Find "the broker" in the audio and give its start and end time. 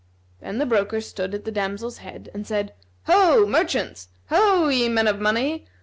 0.57-0.99